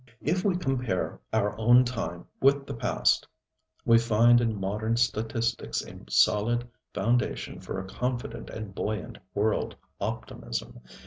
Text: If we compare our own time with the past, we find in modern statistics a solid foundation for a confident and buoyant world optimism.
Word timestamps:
If 0.23 0.43
we 0.43 0.57
compare 0.57 1.19
our 1.31 1.55
own 1.59 1.85
time 1.85 2.25
with 2.41 2.65
the 2.65 2.73
past, 2.73 3.27
we 3.85 3.99
find 3.99 4.41
in 4.41 4.59
modern 4.59 4.97
statistics 4.97 5.83
a 5.85 5.95
solid 6.09 6.67
foundation 6.91 7.59
for 7.59 7.77
a 7.79 7.85
confident 7.87 8.49
and 8.49 8.73
buoyant 8.73 9.19
world 9.35 9.75
optimism. 9.99 10.81